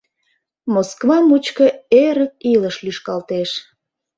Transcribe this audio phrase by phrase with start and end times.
[0.75, 1.65] Москва мучко
[2.05, 3.49] Эрык илыш лӱшкалтеш.